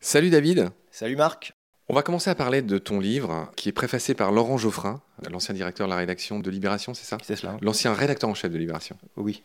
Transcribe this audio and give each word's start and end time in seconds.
Salut 0.00 0.30
David. 0.30 0.70
Salut 0.90 1.16
Marc. 1.16 1.52
On 1.90 1.94
va 1.94 2.02
commencer 2.02 2.30
à 2.30 2.34
parler 2.34 2.62
de 2.62 2.78
ton 2.78 2.98
livre 2.98 3.50
qui 3.56 3.68
est 3.68 3.72
préfacé 3.72 4.14
par 4.14 4.32
Laurent 4.32 4.56
Geoffrin, 4.56 5.02
l'ancien 5.30 5.54
directeur 5.54 5.86
de 5.86 5.90
la 5.90 5.98
rédaction 5.98 6.38
de 6.40 6.50
Libération, 6.50 6.94
c'est 6.94 7.04
ça 7.04 7.18
C'est 7.22 7.36
cela. 7.36 7.56
L'ancien 7.60 7.92
rédacteur 7.92 8.30
en 8.30 8.34
chef 8.34 8.50
de 8.50 8.58
Libération. 8.58 8.96
Oui. 9.16 9.42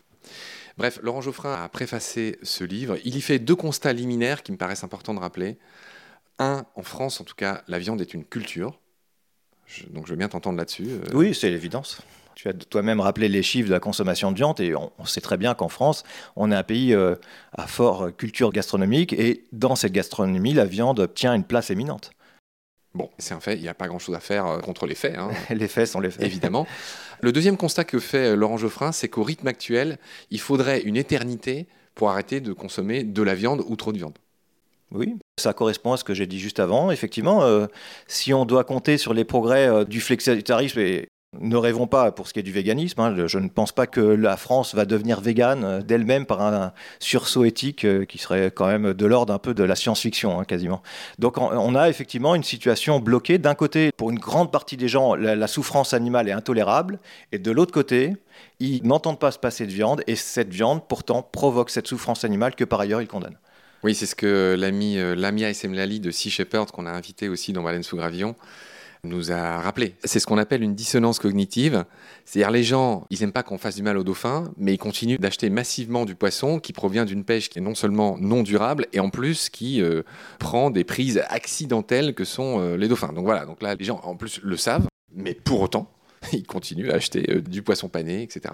Bref, 0.77 0.99
Laurent 1.03 1.21
Geoffrin 1.21 1.53
a 1.53 1.67
préfacé 1.69 2.39
ce 2.43 2.63
livre. 2.63 2.97
Il 3.03 3.15
y 3.15 3.21
fait 3.21 3.39
deux 3.39 3.55
constats 3.55 3.93
liminaires 3.93 4.41
qui 4.41 4.51
me 4.51 4.57
paraissent 4.57 4.83
importants 4.83 5.13
de 5.13 5.19
rappeler. 5.19 5.57
Un, 6.39 6.65
en 6.75 6.83
France 6.83 7.21
en 7.21 7.23
tout 7.23 7.35
cas, 7.35 7.61
la 7.67 7.77
viande 7.79 8.01
est 8.01 8.13
une 8.13 8.25
culture. 8.25 8.79
Je- 9.73 9.85
donc 9.87 10.05
je 10.05 10.11
veux 10.11 10.17
bien 10.17 10.29
t'entendre 10.29 10.57
là-dessus. 10.57 10.87
euh. 10.89 10.99
Oui, 11.13 11.33
c'est 11.33 11.49
l'évidence. 11.49 12.01
Tu 12.35 12.47
as 12.49 12.53
toi-même 12.53 12.99
rappelé 12.99 13.29
les 13.29 13.43
chiffres 13.43 13.67
de 13.69 13.73
la 13.73 13.79
consommation 13.79 14.31
de 14.31 14.35
viande 14.37 14.59
et 14.59 14.75
on, 14.75 14.91
on 14.97 15.05
sait 15.05 15.21
très 15.21 15.37
bien 15.37 15.53
qu'en 15.53 15.69
France, 15.69 16.03
on 16.35 16.51
est 16.51 16.55
un 16.55 16.63
pays 16.63 16.93
euh, 16.93 17.15
à 17.53 17.67
fort 17.67 18.09
culture 18.15 18.51
gastronomique 18.51 19.13
et 19.13 19.43
dans 19.51 19.75
cette 19.75 19.91
gastronomie, 19.93 20.53
la 20.53 20.65
viande 20.65 21.13
tient 21.13 21.33
une 21.35 21.43
place 21.43 21.69
éminente. 21.69 22.11
Bon, 22.95 23.09
c'est 23.17 23.33
un 23.33 23.39
fait, 23.39 23.55
il 23.55 23.61
n'y 23.61 23.67
a 23.67 23.73
pas 23.73 23.87
grand-chose 23.87 24.13
à 24.15 24.19
faire 24.19 24.45
euh, 24.47 24.59
contre 24.59 24.85
les 24.87 24.95
faits, 24.95 25.15
hein, 25.17 25.29
Les 25.51 25.67
faits 25.67 25.87
sont 25.87 25.99
les 25.99 26.11
faits. 26.11 26.23
évidemment. 26.25 26.67
Le 27.21 27.31
deuxième 27.31 27.57
constat 27.57 27.83
que 27.85 27.99
fait 27.99 28.35
Laurent 28.35 28.57
Geoffrin, 28.57 28.91
c'est 28.91 29.07
qu'au 29.09 29.23
rythme 29.23 29.47
actuel, 29.47 29.97
il 30.29 30.39
faudrait 30.39 30.81
une 30.81 30.97
éternité 30.97 31.67
pour 31.95 32.09
arrêter 32.09 32.41
de 32.41 32.51
consommer 32.53 33.03
de 33.03 33.21
la 33.23 33.35
viande 33.35 33.63
ou 33.67 33.75
trop 33.75 33.91
de 33.93 33.97
viande. 33.97 34.17
Oui, 34.93 35.15
ça 35.39 35.53
correspond 35.53 35.93
à 35.93 35.97
ce 35.97 36.03
que 36.03 36.13
j'ai 36.13 36.27
dit 36.27 36.39
juste 36.39 36.59
avant. 36.59 36.91
Effectivement, 36.91 37.43
euh, 37.43 37.65
si 38.07 38.31
on 38.31 38.45
doit 38.45 38.63
compter 38.63 38.99
sur 38.99 39.15
les 39.15 39.25
progrès 39.25 39.67
euh, 39.67 39.85
du 39.85 39.99
flexitarisme, 39.99 40.79
et 40.79 41.07
ne 41.41 41.55
rêvons 41.55 41.87
pas 41.87 42.11
pour 42.11 42.27
ce 42.27 42.33
qui 42.33 42.39
est 42.39 42.43
du 42.43 42.51
véganisme, 42.51 43.01
hein, 43.01 43.25
je 43.25 43.39
ne 43.39 43.49
pense 43.49 43.71
pas 43.71 43.87
que 43.87 44.01
la 44.01 44.37
France 44.37 44.75
va 44.75 44.85
devenir 44.85 45.19
végane 45.19 45.63
euh, 45.63 45.81
d'elle-même 45.81 46.27
par 46.27 46.41
un 46.41 46.73
sursaut 46.99 47.43
éthique 47.43 47.87
qui 48.05 48.17
serait 48.19 48.51
quand 48.51 48.67
même 48.67 48.93
de 48.93 49.05
l'ordre 49.07 49.33
un 49.33 49.39
peu 49.39 49.55
de 49.55 49.63
la 49.63 49.75
science-fiction, 49.75 50.39
hein, 50.39 50.43
quasiment. 50.43 50.83
Donc 51.17 51.39
on, 51.39 51.73
a 51.73 51.89
effectivement 51.89 52.35
une 52.35 52.43
situation 52.43 52.99
bloquée. 52.99 53.39
D'un 53.39 53.55
côté, 53.55 53.89
pour 53.97 54.11
une 54.11 54.19
grande 54.19 54.51
partie 54.51 54.77
des 54.77 54.87
gens, 54.87 55.15
la 55.15 55.47
souffrance 55.47 55.95
animale 55.95 56.29
est 56.29 56.33
intolérable, 56.33 56.99
et 57.31 57.39
de 57.39 57.49
l'autre 57.49 57.73
côté, 57.73 58.13
ils 58.59 58.85
n'entendent 58.85 59.19
pas 59.19 59.31
se 59.31 59.39
passer 59.39 59.65
de 59.65 59.71
viande, 59.71 60.03
et 60.05 60.15
cette 60.15 60.53
viande, 60.53 60.87
pourtant, 60.87 61.23
provoque 61.23 61.71
cette 61.71 61.87
souffrance 61.87 62.23
animale 62.23 62.53
que 62.53 62.63
par 62.63 62.79
ailleurs 62.79 63.01
ils 63.01 63.07
condamnent. 63.07 63.39
Oui, 63.83 63.95
c'est 63.95 64.05
ce 64.05 64.15
que 64.15 64.55
l'ami 64.57 64.97
euh, 64.97 65.15
Lamia 65.15 65.49
Essemlali 65.49 65.99
de 65.99 66.09
Sea 66.09 66.29
Shepherd, 66.29 66.71
qu'on 66.71 66.85
a 66.85 66.91
invité 66.91 67.27
aussi 67.27 67.51
dans 67.51 67.63
Baleine 67.63 67.83
sous 67.83 67.97
Gravillon, 67.97 68.35
nous 69.05 69.33
a 69.33 69.59
rappelé. 69.59 69.95
C'est 70.05 70.19
ce 70.19 70.25
qu'on 70.25 70.37
appelle 70.37 70.63
une 70.63 70.75
dissonance 70.75 71.19
cognitive. 71.19 71.83
C'est-à-dire 72.23 72.51
les 72.51 72.63
gens, 72.63 73.05
ils 73.09 73.19
n'aiment 73.19 73.33
pas 73.33 73.43
qu'on 73.43 73.57
fasse 73.57 73.75
du 73.75 73.83
mal 73.83 73.97
aux 73.97 74.03
dauphins, 74.03 74.53
mais 74.57 74.73
ils 74.73 74.77
continuent 74.77 75.17
d'acheter 75.19 75.49
massivement 75.49 76.05
du 76.05 76.15
poisson 76.15 76.59
qui 76.59 76.71
provient 76.71 77.03
d'une 77.03 77.25
pêche 77.25 77.49
qui 77.49 77.59
est 77.59 77.61
non 77.61 77.75
seulement 77.75 78.17
non 78.17 78.43
durable, 78.43 78.87
et 78.93 79.01
en 79.01 79.09
plus 79.09 79.49
qui 79.49 79.81
euh, 79.81 80.03
prend 80.39 80.69
des 80.69 80.85
prises 80.85 81.21
accidentelles 81.27 82.15
que 82.15 82.23
sont 82.23 82.61
euh, 82.61 82.77
les 82.77 82.87
dauphins. 82.87 83.11
Donc 83.11 83.25
voilà, 83.25 83.45
donc 83.45 83.61
là, 83.61 83.75
les 83.75 83.83
gens 83.83 83.99
en 84.03 84.15
plus 84.15 84.39
le 84.41 84.55
savent, 84.55 84.87
mais 85.13 85.33
pour 85.33 85.59
autant, 85.59 85.91
ils 86.31 86.47
continuent 86.47 86.91
à 86.91 86.95
acheter 86.95 87.25
euh, 87.29 87.41
du 87.41 87.61
poisson 87.61 87.89
pané, 87.89 88.23
etc. 88.23 88.53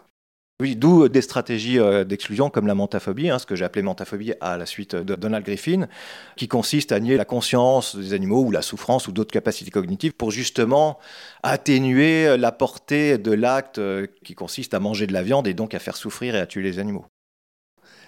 Oui, 0.61 0.75
d'où 0.75 1.07
des 1.07 1.21
stratégies 1.21 1.79
euh, 1.79 2.03
d'exclusion 2.03 2.49
comme 2.49 2.67
la 2.67 2.75
mentophobie, 2.75 3.29
hein, 3.29 3.39
ce 3.39 3.45
que 3.45 3.55
j'ai 3.55 3.63
appelé 3.63 3.81
mentophobie 3.81 4.33
à 4.41 4.57
la 4.57 4.65
suite 4.65 4.93
de 4.93 5.15
Donald 5.15 5.45
Griffin, 5.45 5.87
qui 6.35 6.49
consiste 6.49 6.91
à 6.91 6.99
nier 6.99 7.15
la 7.15 7.23
conscience 7.23 7.95
des 7.95 8.11
animaux 8.13 8.43
ou 8.43 8.51
la 8.51 8.61
souffrance 8.61 9.07
ou 9.07 9.13
d'autres 9.13 9.31
capacités 9.31 9.71
cognitives 9.71 10.11
pour 10.11 10.31
justement 10.31 10.99
atténuer 11.43 12.35
la 12.35 12.51
portée 12.51 13.17
de 13.17 13.31
l'acte 13.31 13.77
euh, 13.77 14.07
qui 14.25 14.35
consiste 14.35 14.73
à 14.73 14.81
manger 14.81 15.07
de 15.07 15.13
la 15.13 15.23
viande 15.23 15.47
et 15.47 15.53
donc 15.53 15.73
à 15.73 15.79
faire 15.79 15.95
souffrir 15.95 16.35
et 16.35 16.39
à 16.39 16.45
tuer 16.45 16.61
les 16.61 16.77
animaux. 16.77 17.05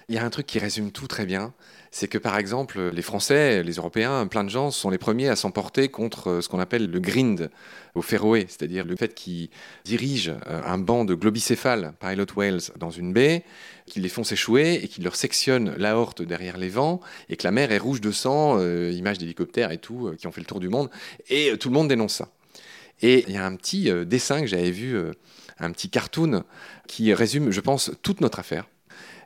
Il 0.10 0.16
y 0.16 0.18
a 0.18 0.26
un 0.26 0.30
truc 0.30 0.46
qui 0.46 0.60
résume 0.60 0.92
tout 0.92 1.08
très 1.08 1.26
bien, 1.26 1.54
c'est 1.92 2.08
que 2.08 2.18
par 2.18 2.38
exemple, 2.38 2.90
les 2.94 3.02
Français, 3.02 3.64
les 3.64 3.74
Européens, 3.74 4.26
plein 4.28 4.44
de 4.44 4.50
gens 4.50 4.72
sont 4.72 4.90
les 4.90 4.98
premiers 4.98 5.28
à 5.28 5.36
s'emporter 5.36 5.90
contre 5.90 6.30
euh, 6.30 6.42
ce 6.42 6.50
qu'on 6.50 6.60
appelle 6.60 6.90
le 6.90 7.00
grind 7.00 7.50
au 7.96 8.02
Féroé, 8.02 8.46
c'est-à-dire 8.48 8.86
le 8.86 8.96
fait 8.96 9.14
qu'ils 9.14 9.50
dirigent 9.84 10.34
euh, 10.48 10.62
un 10.66 10.78
banc 10.78 11.06
de 11.06 11.14
globicéphales, 11.14 11.94
pilot 12.00 12.26
whales, 12.36 12.62
dans 12.78 12.92
une 12.92 13.14
baie, 13.14 13.44
qu'ils 13.86 14.04
les 14.04 14.10
font 14.10 14.24
s'échouer 14.24 14.76
et 14.84 14.88
qu'ils 14.88 15.04
leur 15.04 15.16
sectionnent 15.16 15.76
l'aorte 15.78 16.22
derrière 16.22 16.58
les 16.58 16.70
vents, 16.70 17.02
et 17.30 17.36
que 17.36 17.44
la 17.44 17.52
mer 17.52 17.72
est 17.72 17.78
rouge 17.78 18.02
de 18.02 18.12
sang, 18.12 18.58
euh, 18.58 18.92
images 18.92 19.18
d'hélicoptères 19.18 19.72
et 19.72 19.78
tout, 19.78 20.08
euh, 20.08 20.16
qui 20.16 20.28
ont 20.28 20.32
fait 20.32 20.42
le 20.42 20.48
tour 20.48 20.60
du 20.60 20.70
monde, 20.70 20.90
et 21.30 21.58
tout 21.58 21.70
le 21.70 21.74
monde 21.74 21.90
dénonce 21.90 22.16
ça. 22.16 22.30
Et 23.02 23.26
il 23.28 23.34
y 23.34 23.38
a 23.38 23.46
un 23.46 23.56
petit 23.56 23.92
dessin 24.06 24.42
que 24.42 24.46
j'avais 24.46 24.70
vu, 24.70 24.96
un 25.58 25.72
petit 25.72 25.90
cartoon, 25.90 26.44
qui 26.88 27.12
résume, 27.16 27.50
je 27.50 27.60
pense, 27.60 27.90
toute 28.04 28.22
notre 28.22 28.38
affaire. 28.38 28.68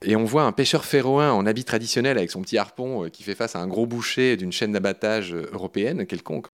Et 0.07 0.15
on 0.15 0.23
voit 0.23 0.43
un 0.43 0.51
pêcheur 0.51 0.85
féroïen 0.85 1.31
en 1.31 1.47
habit 1.47 1.63
traditionnel 1.63 2.17
avec 2.17 2.29
son 2.29 2.41
petit 2.41 2.59
harpon 2.59 3.05
euh, 3.05 3.09
qui 3.09 3.23
fait 3.23 3.33
face 3.33 3.55
à 3.55 3.59
un 3.59 3.67
gros 3.67 3.87
boucher 3.87 4.37
d'une 4.37 4.51
chaîne 4.51 4.71
d'abattage 4.71 5.33
euh, 5.33 5.49
européenne 5.51 6.05
quelconque. 6.05 6.47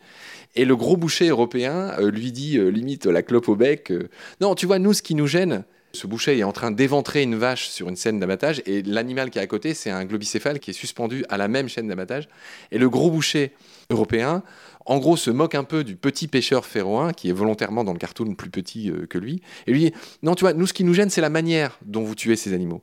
Et 0.55 0.63
le 0.63 0.75
gros 0.77 0.95
boucher 0.95 1.27
européen 1.27 1.91
euh, 1.99 2.11
lui 2.11 2.31
dit, 2.31 2.57
limite 2.57 3.05
la 3.05 3.21
clope 3.21 3.49
au 3.49 3.55
bec, 3.55 3.91
non, 4.39 4.55
tu 4.55 4.65
vois, 4.65 4.79
nous, 4.79 4.93
ce 4.93 5.01
qui 5.01 5.15
nous 5.15 5.27
gêne, 5.27 5.65
ce 5.93 6.07
boucher 6.07 6.37
est 6.37 6.43
en 6.43 6.51
train 6.51 6.71
d'éventrer 6.71 7.23
une 7.23 7.35
vache 7.35 7.67
sur 7.67 7.89
une 7.89 7.95
scène 7.95 8.19
d'abattage 8.19 8.61
et 8.65 8.81
l'animal 8.83 9.29
qui 9.29 9.39
est 9.39 9.41
à 9.41 9.47
côté, 9.47 9.73
c'est 9.73 9.89
un 9.89 10.05
globicéphale 10.05 10.59
qui 10.59 10.71
est 10.71 10.73
suspendu 10.73 11.25
à 11.29 11.37
la 11.37 11.47
même 11.47 11.67
chaîne 11.67 11.87
d'abattage. 11.87 12.27
Et 12.71 12.77
le 12.77 12.89
gros 12.89 13.11
boucher 13.11 13.53
européen, 13.89 14.43
en 14.85 14.97
gros, 14.97 15.17
se 15.17 15.29
moque 15.29 15.55
un 15.55 15.63
peu 15.63 15.83
du 15.83 15.95
petit 15.95 16.27
pêcheur 16.27 16.65
féroïen 16.65 17.13
qui 17.13 17.29
est 17.29 17.33
volontairement 17.33 17.83
dans 17.83 17.93
le 17.93 17.99
cartoon 17.99 18.33
plus 18.35 18.49
petit 18.49 18.89
euh, 18.89 19.05
que 19.05 19.17
lui. 19.17 19.41
Et 19.67 19.71
lui 19.71 19.79
dit, 19.79 19.93
non, 20.23 20.35
tu 20.35 20.41
vois, 20.41 20.53
nous, 20.53 20.67
ce 20.67 20.73
qui 20.73 20.83
nous 20.83 20.93
gêne, 20.93 21.09
c'est 21.09 21.21
la 21.21 21.29
manière 21.29 21.77
dont 21.85 22.03
vous 22.03 22.15
tuez 22.15 22.35
ces 22.35 22.53
animaux. 22.53 22.81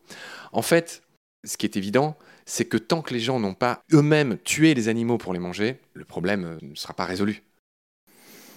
En 0.52 0.62
fait, 0.62 1.02
ce 1.44 1.56
qui 1.56 1.66
est 1.66 1.76
évident, 1.76 2.16
c'est 2.46 2.64
que 2.64 2.76
tant 2.76 3.02
que 3.02 3.12
les 3.12 3.20
gens 3.20 3.40
n'ont 3.40 3.54
pas 3.54 3.82
eux-mêmes 3.92 4.38
tué 4.44 4.74
les 4.74 4.88
animaux 4.88 5.18
pour 5.18 5.32
les 5.32 5.38
manger, 5.38 5.80
le 5.94 6.04
problème 6.04 6.44
euh, 6.44 6.58
ne 6.62 6.74
sera 6.74 6.94
pas 6.94 7.04
résolu. 7.04 7.42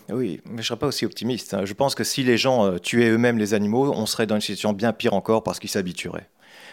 Oui, 0.09 0.41
mais 0.45 0.51
je 0.53 0.57
ne 0.57 0.61
serais 0.63 0.79
pas 0.79 0.87
aussi 0.87 1.05
optimiste. 1.05 1.53
hein. 1.53 1.65
Je 1.65 1.73
pense 1.73 1.95
que 1.95 2.03
si 2.03 2.23
les 2.23 2.37
gens 2.37 2.65
euh, 2.65 2.77
tuaient 2.79 3.09
eux-mêmes 3.09 3.37
les 3.37 3.53
animaux, 3.53 3.93
on 3.95 4.05
serait 4.05 4.27
dans 4.27 4.35
une 4.35 4.41
situation 4.41 4.73
bien 4.73 4.93
pire 4.93 5.13
encore 5.13 5.43
parce 5.43 5.59
qu'ils 5.59 5.69
s'habitueraient. 5.69 6.29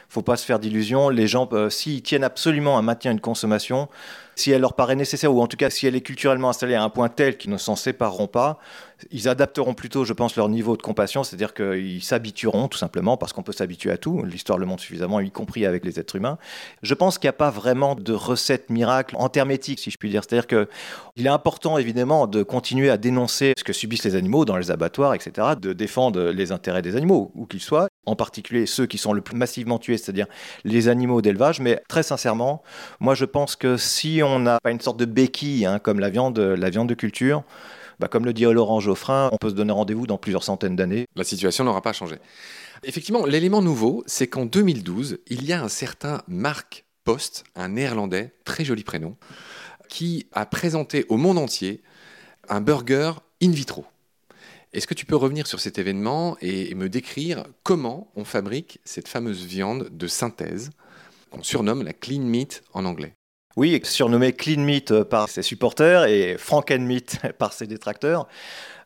faut 0.08 0.22
pas 0.22 0.36
se 0.36 0.44
faire 0.44 0.58
d'illusions. 0.58 1.08
Les 1.08 1.26
gens, 1.28 1.48
euh, 1.52 1.70
s'ils 1.70 2.02
tiennent 2.02 2.24
absolument 2.24 2.78
à 2.78 2.82
maintenir 2.82 3.12
une 3.12 3.20
consommation, 3.20 3.88
si 4.38 4.50
elle 4.50 4.60
leur 4.60 4.74
paraît 4.74 4.96
nécessaire, 4.96 5.34
ou 5.34 5.40
en 5.40 5.46
tout 5.46 5.56
cas 5.56 5.70
si 5.70 5.86
elle 5.86 5.96
est 5.96 6.00
culturellement 6.00 6.50
installée 6.50 6.74
à 6.74 6.82
un 6.82 6.90
point 6.90 7.08
tel 7.08 7.36
qu'ils 7.36 7.50
ne 7.50 7.56
s'en 7.56 7.76
sépareront 7.76 8.26
pas, 8.26 8.58
ils 9.10 9.28
adapteront 9.28 9.74
plutôt, 9.74 10.04
je 10.04 10.12
pense, 10.12 10.36
leur 10.36 10.48
niveau 10.48 10.76
de 10.76 10.82
compassion, 10.82 11.22
c'est-à-dire 11.22 11.54
qu'ils 11.54 12.02
s'habitueront 12.02 12.68
tout 12.68 12.78
simplement, 12.78 13.16
parce 13.16 13.32
qu'on 13.32 13.42
peut 13.42 13.52
s'habituer 13.52 13.90
à 13.90 13.96
tout, 13.96 14.22
l'histoire 14.24 14.58
le 14.58 14.66
montre 14.66 14.82
suffisamment, 14.82 15.20
y 15.20 15.30
compris 15.30 15.66
avec 15.66 15.84
les 15.84 16.00
êtres 16.00 16.16
humains. 16.16 16.38
Je 16.82 16.94
pense 16.94 17.18
qu'il 17.18 17.26
n'y 17.26 17.30
a 17.30 17.34
pas 17.34 17.50
vraiment 17.50 17.94
de 17.94 18.12
recette 18.12 18.70
miracle 18.70 19.16
éthiques, 19.50 19.78
si 19.78 19.90
je 19.90 19.98
puis 19.98 20.10
dire. 20.10 20.22
C'est-à-dire 20.24 20.46
qu'il 20.46 21.26
est 21.26 21.30
important, 21.30 21.78
évidemment, 21.78 22.26
de 22.26 22.42
continuer 22.42 22.90
à 22.90 22.96
dénoncer 22.96 23.54
ce 23.56 23.64
que 23.64 23.72
subissent 23.72 24.04
les 24.04 24.16
animaux 24.16 24.44
dans 24.44 24.56
les 24.56 24.70
abattoirs, 24.70 25.14
etc., 25.14 25.48
de 25.60 25.72
défendre 25.72 26.30
les 26.30 26.50
intérêts 26.50 26.82
des 26.82 26.96
animaux, 26.96 27.30
où 27.34 27.46
qu'ils 27.46 27.60
soient, 27.60 27.88
en 28.04 28.16
particulier 28.16 28.66
ceux 28.66 28.86
qui 28.86 28.98
sont 28.98 29.12
le 29.12 29.20
plus 29.20 29.36
massivement 29.36 29.78
tués, 29.78 29.98
c'est-à-dire 29.98 30.26
les 30.64 30.88
animaux 30.88 31.22
d'élevage. 31.22 31.60
Mais 31.60 31.82
très 31.88 32.02
sincèrement, 32.02 32.62
moi 33.00 33.14
je 33.14 33.24
pense 33.24 33.54
que 33.54 33.76
si 33.76 34.20
on 34.24 34.27
n'a 34.38 34.58
pas 34.62 34.70
une 34.70 34.80
sorte 34.80 34.98
de 34.98 35.04
béquille, 35.04 35.66
hein, 35.66 35.78
comme 35.78 36.00
la 36.00 36.10
viande, 36.10 36.38
la 36.38 36.70
viande 36.70 36.88
de 36.88 36.94
culture, 36.94 37.44
bah, 37.98 38.08
comme 38.08 38.24
le 38.24 38.32
dit 38.32 38.44
Laurent 38.44 38.80
Geoffrin, 38.80 39.28
on 39.32 39.36
peut 39.38 39.50
se 39.50 39.54
donner 39.54 39.72
rendez-vous 39.72 40.06
dans 40.06 40.18
plusieurs 40.18 40.44
centaines 40.44 40.76
d'années. 40.76 41.06
La 41.16 41.24
situation 41.24 41.64
n'aura 41.64 41.82
pas 41.82 41.92
changé. 41.92 42.16
Effectivement, 42.84 43.26
l'élément 43.26 43.60
nouveau, 43.60 44.04
c'est 44.06 44.28
qu'en 44.28 44.46
2012, 44.46 45.18
il 45.26 45.44
y 45.44 45.52
a 45.52 45.62
un 45.62 45.68
certain 45.68 46.22
Marc 46.28 46.84
Post, 47.04 47.44
un 47.56 47.70
néerlandais, 47.70 48.32
très 48.44 48.64
joli 48.64 48.84
prénom, 48.84 49.16
qui 49.88 50.26
a 50.32 50.46
présenté 50.46 51.06
au 51.08 51.16
monde 51.16 51.38
entier 51.38 51.82
un 52.48 52.60
burger 52.60 53.12
in 53.42 53.50
vitro. 53.50 53.84
Est-ce 54.72 54.86
que 54.86 54.94
tu 54.94 55.06
peux 55.06 55.16
revenir 55.16 55.46
sur 55.46 55.60
cet 55.60 55.78
événement 55.78 56.36
et 56.40 56.74
me 56.74 56.88
décrire 56.88 57.44
comment 57.62 58.12
on 58.14 58.24
fabrique 58.24 58.80
cette 58.84 59.08
fameuse 59.08 59.44
viande 59.44 59.88
de 59.90 60.06
synthèse 60.06 60.70
qu'on 61.30 61.42
surnomme 61.42 61.82
la 61.82 61.94
clean 61.94 62.20
meat 62.20 62.62
en 62.74 62.84
anglais? 62.84 63.17
Oui, 63.56 63.80
surnommé 63.82 64.32
clean 64.32 64.60
meat 64.60 65.02
par 65.04 65.28
ses 65.28 65.42
supporters 65.42 66.04
et 66.04 66.36
franken 66.38 66.84
meat 66.84 67.18
par 67.38 67.52
ses 67.52 67.66
détracteurs. 67.66 68.28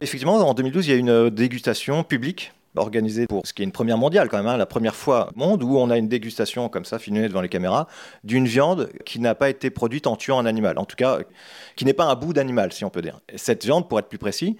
Effectivement, 0.00 0.36
en 0.36 0.54
2012, 0.54 0.86
il 0.86 0.90
y 0.90 0.94
a 0.94 0.96
une 0.96 1.30
dégustation 1.30 2.04
publique 2.04 2.52
organisée 2.76 3.26
pour 3.26 3.46
ce 3.46 3.52
qui 3.52 3.62
est 3.62 3.64
une 3.64 3.72
première 3.72 3.98
mondiale 3.98 4.28
quand 4.28 4.38
même, 4.38 4.46
hein, 4.46 4.56
la 4.56 4.66
première 4.66 4.94
fois 4.94 5.30
au 5.34 5.38
monde 5.38 5.62
où 5.62 5.76
on 5.76 5.90
a 5.90 5.98
une 5.98 6.08
dégustation 6.08 6.68
comme 6.68 6.84
ça, 6.84 6.98
filmée 6.98 7.28
devant 7.28 7.40
les 7.40 7.48
caméras, 7.48 7.86
d'une 8.24 8.46
viande 8.46 8.90
qui 9.04 9.20
n'a 9.20 9.34
pas 9.34 9.50
été 9.50 9.70
produite 9.70 10.06
en 10.06 10.16
tuant 10.16 10.38
un 10.38 10.46
animal, 10.46 10.78
en 10.78 10.84
tout 10.84 10.96
cas 10.96 11.18
qui 11.76 11.84
n'est 11.84 11.92
pas 11.92 12.06
un 12.06 12.14
bout 12.14 12.32
d'animal 12.32 12.72
si 12.72 12.84
on 12.84 12.90
peut 12.90 13.02
dire. 13.02 13.20
Et 13.28 13.38
cette 13.38 13.64
viande, 13.64 13.88
pour 13.88 13.98
être 13.98 14.08
plus 14.08 14.18
précis, 14.18 14.56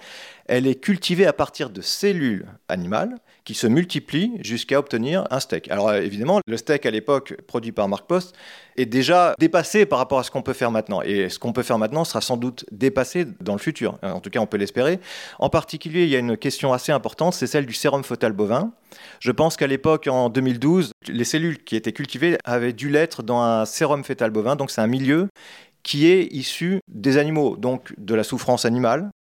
elle 0.47 0.67
est 0.67 0.75
cultivée 0.75 1.27
à 1.27 1.33
partir 1.33 1.71
de 1.71 1.81
cellules 1.81 2.47
animales 2.69 3.17
qui 3.45 3.55
se 3.55 3.67
multiplient 3.67 4.33
jusqu'à 4.41 4.79
obtenir 4.79 5.27
un 5.31 5.41
steak. 5.41 5.71
Alors 5.71 5.89
euh, 5.89 6.01
évidemment, 6.01 6.41
le 6.47 6.57
steak 6.57 6.87
à 6.87 6.91
l'époque 6.91 7.35
produit 7.47 7.73
par 7.73 7.89
Mark 7.89 8.07
Post 8.07 8.35
est 8.77 8.87
déjà 8.87 9.35
dépassé 9.39 9.85
par 9.87 9.99
rapport 9.99 10.19
à 10.19 10.23
ce 10.23 10.31
qu'on 10.31 10.43
peut 10.43 10.53
faire 10.53 10.71
maintenant. 10.71 11.03
Et 11.03 11.29
ce 11.29 11.39
qu'on 11.39 11.53
peut 11.53 11.63
faire 11.63 11.79
maintenant 11.79 12.05
sera 12.05 12.21
sans 12.21 12.37
doute 12.37 12.65
dépassé 12.71 13.27
dans 13.41 13.53
le 13.53 13.59
futur. 13.59 13.99
En 14.03 14.21
tout 14.21 14.31
cas, 14.31 14.41
on 14.41 14.47
peut 14.47 14.57
l'espérer. 14.57 15.01
En 15.39 15.51
particulier, 15.51 16.05
il 16.05 16.09
y 16.09 16.17
a 16.17 16.19
une 16.19 16.37
question 16.37 16.73
assez 16.73 16.93
importante, 16.93 17.35
c'est 17.35 17.47
celle 17.47 17.67
du 17.67 17.75
sérum 17.75 18.05
fœtal 18.05 18.33
bovin. 18.33 18.73
Je 19.21 19.33
pense 19.33 19.57
qu'à 19.57 19.67
l'époque, 19.67 20.07
en 20.07 20.29
2012, 20.29 20.93
les 21.09 21.25
cellules 21.25 21.63
qui 21.63 21.77
étaient 21.77 21.93
cultivées 21.93 22.39
avaient 22.45 22.73
dû 22.73 22.89
l'être 22.89 23.23
dans 23.23 23.41
un 23.41 23.65
sérum 23.65 24.05
fœtal 24.05 24.31
bovin. 24.31 24.57
Donc 24.57 24.71
c'est 24.71 24.81
un 24.81 24.87
milieu 24.87 25.29
qui 25.83 26.07
est 26.07 26.33
issu 26.33 26.81
des 26.89 27.19
animaux, 27.19 27.57
donc 27.57 27.93
de 27.99 28.15
la 28.15 28.23
souffrance 28.23 28.65
animale, 28.65 29.11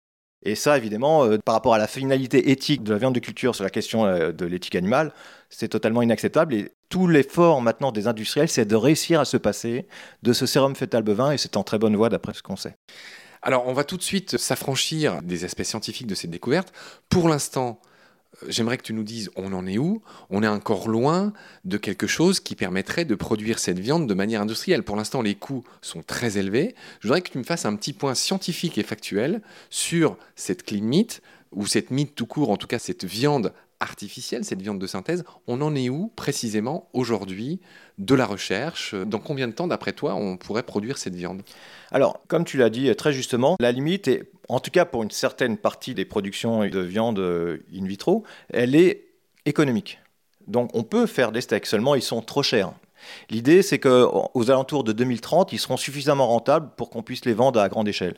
et 0.44 0.54
ça, 0.54 0.76
évidemment, 0.76 1.24
euh, 1.24 1.38
par 1.38 1.54
rapport 1.54 1.74
à 1.74 1.78
la 1.78 1.86
finalité 1.86 2.50
éthique 2.50 2.82
de 2.82 2.92
la 2.92 2.98
viande 2.98 3.14
de 3.14 3.20
culture 3.20 3.54
sur 3.54 3.64
la 3.64 3.70
question 3.70 4.04
euh, 4.04 4.32
de 4.32 4.44
l'éthique 4.44 4.74
animale, 4.74 5.12
c'est 5.50 5.68
totalement 5.68 6.02
inacceptable. 6.02 6.54
Et 6.54 6.72
tout 6.88 7.06
l'effort 7.06 7.62
maintenant 7.62 7.92
des 7.92 8.08
industriels, 8.08 8.48
c'est 8.48 8.64
de 8.64 8.76
réussir 8.76 9.20
à 9.20 9.24
se 9.24 9.36
passer 9.36 9.86
de 10.22 10.32
ce 10.32 10.46
sérum 10.46 10.74
fœtal 10.74 11.02
bovin, 11.02 11.32
et 11.32 11.38
c'est 11.38 11.56
en 11.56 11.62
très 11.62 11.78
bonne 11.78 11.96
voie 11.96 12.08
d'après 12.08 12.34
ce 12.34 12.42
qu'on 12.42 12.56
sait. 12.56 12.74
Alors, 13.42 13.66
on 13.66 13.72
va 13.72 13.84
tout 13.84 13.96
de 13.96 14.02
suite 14.02 14.36
s'affranchir 14.36 15.20
des 15.22 15.44
aspects 15.44 15.64
scientifiques 15.64 16.06
de 16.06 16.14
cette 16.14 16.30
découverte. 16.30 16.72
Pour 17.08 17.28
l'instant, 17.28 17.80
j'aimerais 18.48 18.78
que 18.78 18.82
tu 18.82 18.92
nous 18.92 19.02
dises, 19.02 19.30
on 19.36 19.52
en 19.52 19.66
est 19.66 19.78
où? 19.78 20.02
On 20.30 20.42
est 20.42 20.48
encore 20.48 20.88
loin 20.88 21.32
de 21.64 21.76
quelque 21.76 22.06
chose 22.06 22.40
qui 22.40 22.54
permettrait 22.54 23.04
de 23.04 23.14
produire 23.14 23.58
cette 23.58 23.78
viande 23.78 24.08
de 24.08 24.14
manière 24.14 24.40
industrielle. 24.40 24.82
Pour 24.82 24.96
l'instant, 24.96 25.22
les 25.22 25.34
coûts 25.34 25.64
sont 25.80 26.02
très 26.02 26.38
élevés. 26.38 26.74
Je 27.00 27.08
voudrais 27.08 27.22
que 27.22 27.30
tu 27.30 27.38
me 27.38 27.44
fasses 27.44 27.64
un 27.64 27.76
petit 27.76 27.92
point 27.92 28.14
scientifique 28.14 28.78
et 28.78 28.82
factuel 28.82 29.42
sur 29.70 30.16
cette 30.36 30.64
clean 30.64 30.82
ou 31.52 31.66
cette 31.66 31.90
meat 31.90 32.14
tout 32.14 32.26
court, 32.26 32.50
en 32.50 32.56
tout 32.56 32.66
cas 32.66 32.78
cette 32.78 33.04
viande 33.04 33.52
artificielle, 33.80 34.44
cette 34.44 34.62
viande 34.62 34.78
de 34.78 34.86
synthèse. 34.86 35.24
On 35.46 35.60
en 35.60 35.74
est 35.74 35.88
où 35.88 36.12
précisément 36.14 36.88
aujourd'hui 36.92 37.60
de 37.98 38.14
la 38.14 38.26
recherche? 38.26 38.94
Dans 38.94 39.18
combien 39.18 39.48
de 39.48 39.52
temps, 39.52 39.66
d'après 39.66 39.92
toi, 39.92 40.14
on 40.14 40.36
pourrait 40.36 40.62
produire 40.62 40.98
cette 40.98 41.14
viande? 41.14 41.42
Alors, 41.90 42.22
comme 42.28 42.44
tu 42.44 42.56
l'as 42.58 42.70
dit 42.70 42.94
très 42.94 43.12
justement, 43.12 43.56
la 43.58 43.72
limite 43.72 44.08
est 44.08 44.30
en 44.48 44.60
tout 44.60 44.70
cas 44.70 44.84
pour 44.84 45.02
une 45.02 45.10
certaine 45.10 45.56
partie 45.56 45.94
des 45.94 46.04
productions 46.04 46.66
de 46.66 46.80
viande 46.80 47.18
euh, 47.18 47.58
in 47.74 47.86
vitro, 47.86 48.24
elle 48.50 48.74
est 48.74 49.06
économique. 49.46 49.98
Donc 50.46 50.70
on 50.74 50.82
peut 50.82 51.06
faire 51.06 51.32
des 51.32 51.40
steaks, 51.40 51.66
seulement 51.66 51.94
ils 51.94 52.02
sont 52.02 52.22
trop 52.22 52.42
chers. 52.42 52.72
L'idée, 53.30 53.62
c'est 53.62 53.78
qu'aux 53.78 54.50
alentours 54.50 54.84
de 54.84 54.92
2030, 54.92 55.52
ils 55.52 55.58
seront 55.58 55.76
suffisamment 55.76 56.28
rentables 56.28 56.70
pour 56.76 56.90
qu'on 56.90 57.02
puisse 57.02 57.24
les 57.24 57.34
vendre 57.34 57.60
à 57.60 57.68
grande 57.68 57.88
échelle. 57.88 58.16